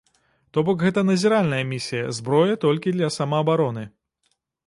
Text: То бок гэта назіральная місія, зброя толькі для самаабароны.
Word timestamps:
То 0.57 0.61
бок 0.67 0.77
гэта 0.85 1.03
назіральная 1.09 1.59
місія, 1.73 2.07
зброя 2.19 2.57
толькі 2.65 2.95
для 2.97 3.13
самаабароны. 3.19 3.87